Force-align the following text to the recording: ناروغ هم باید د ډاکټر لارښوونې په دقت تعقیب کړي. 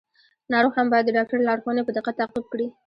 ناروغ 0.51 0.73
هم 0.77 0.87
باید 0.91 1.05
د 1.07 1.11
ډاکټر 1.17 1.39
لارښوونې 1.43 1.81
په 1.85 1.91
دقت 1.97 2.13
تعقیب 2.21 2.45
کړي. 2.51 2.67